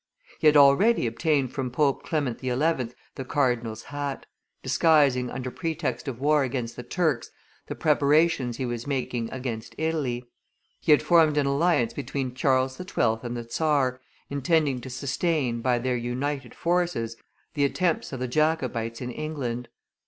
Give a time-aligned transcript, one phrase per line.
[0.39, 2.47] He had already obtained from Pope Clement XI.
[3.13, 4.25] the cardinal's hat,
[4.63, 7.29] disguising under pretext of war against the Turks
[7.67, 10.25] the preparations he was making against Italy;
[10.79, 13.19] he had formed an alliance between Charles XII.
[13.21, 17.15] and the czar, intending to sustain, by their united forces,
[17.53, 19.67] the attempts of the Jacobites in England.